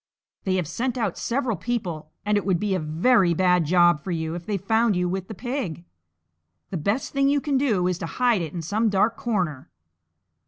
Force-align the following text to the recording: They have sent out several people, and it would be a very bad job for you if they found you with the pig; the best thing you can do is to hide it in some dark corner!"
They 0.45 0.55
have 0.55 0.67
sent 0.67 0.97
out 0.97 1.15
several 1.15 1.55
people, 1.55 2.11
and 2.25 2.35
it 2.35 2.43
would 2.43 2.59
be 2.59 2.73
a 2.73 2.79
very 2.79 3.35
bad 3.35 3.65
job 3.67 4.03
for 4.03 4.09
you 4.09 4.33
if 4.33 4.47
they 4.47 4.57
found 4.57 4.95
you 4.95 5.07
with 5.07 5.27
the 5.27 5.35
pig; 5.35 5.85
the 6.71 6.77
best 6.77 7.13
thing 7.13 7.29
you 7.29 7.39
can 7.39 7.55
do 7.55 7.85
is 7.85 7.99
to 7.99 8.07
hide 8.07 8.41
it 8.41 8.51
in 8.51 8.63
some 8.63 8.89
dark 8.89 9.15
corner!" 9.15 9.69